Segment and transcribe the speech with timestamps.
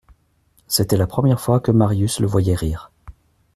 [0.65, 2.91] C'était la première fois que Marius le voyait rire.